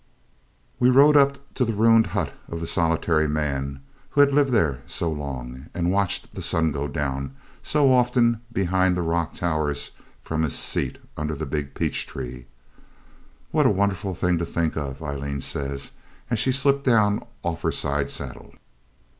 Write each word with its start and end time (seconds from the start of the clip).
We 0.79 0.89
rode 0.89 1.15
up 1.15 1.53
to 1.53 1.63
the 1.63 1.75
ruined 1.75 2.07
hut 2.07 2.33
of 2.47 2.59
the 2.59 2.65
solitary 2.65 3.27
man 3.29 3.83
who 4.09 4.21
had 4.21 4.33
lived 4.33 4.51
there 4.51 4.81
so 4.87 5.11
long, 5.11 5.67
and 5.75 5.91
watched 5.91 6.33
the 6.33 6.41
sun 6.41 6.71
go 6.71 6.87
down 6.87 7.35
so 7.61 7.91
often 7.91 8.41
behind 8.51 8.97
the 8.97 9.03
rock 9.03 9.35
towers 9.35 9.91
from 10.23 10.41
his 10.41 10.57
seat 10.57 10.97
under 11.17 11.35
the 11.35 11.45
big 11.45 11.75
peach 11.75 12.07
tree. 12.07 12.47
'What 13.51 13.67
a 13.67 13.69
wonderful 13.69 14.15
thing 14.15 14.39
to 14.39 14.45
think 14.47 14.75
of!' 14.75 15.03
Aileen 15.03 15.39
says, 15.39 15.91
as 16.31 16.39
she 16.39 16.51
slipped 16.51 16.83
down 16.83 17.23
off 17.43 17.61
her 17.61 17.71
side 17.71 18.09
saddle. 18.09 18.55